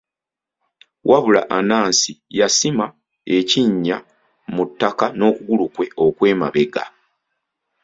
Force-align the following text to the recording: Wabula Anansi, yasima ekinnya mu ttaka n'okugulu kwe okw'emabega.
Wabula 1.09 1.41
Anansi, 1.57 2.13
yasima 2.39 2.85
ekinnya 3.37 3.97
mu 4.53 4.63
ttaka 4.69 5.05
n'okugulu 5.17 5.65
kwe 5.75 5.85
okw'emabega. 6.05 6.83